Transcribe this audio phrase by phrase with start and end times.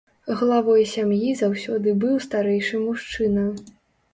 [0.39, 3.45] Главой сям'і заўсёды быў старэйшы мужчына.